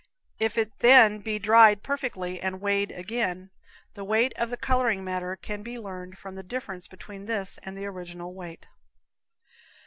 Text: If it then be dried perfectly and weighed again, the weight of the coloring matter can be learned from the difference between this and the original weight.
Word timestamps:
If 0.39 0.57
it 0.57 0.79
then 0.79 1.19
be 1.19 1.37
dried 1.37 1.83
perfectly 1.83 2.41
and 2.41 2.59
weighed 2.59 2.89
again, 2.91 3.51
the 3.93 4.03
weight 4.03 4.33
of 4.35 4.49
the 4.49 4.57
coloring 4.57 5.03
matter 5.03 5.35
can 5.35 5.61
be 5.61 5.77
learned 5.77 6.17
from 6.17 6.33
the 6.33 6.41
difference 6.41 6.87
between 6.87 7.25
this 7.25 7.59
and 7.61 7.77
the 7.77 7.85
original 7.85 8.33
weight. 8.33 8.65